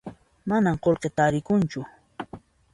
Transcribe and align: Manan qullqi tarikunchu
Manan 0.51 0.77
qullqi 0.83 1.09
tarikunchu 1.17 1.85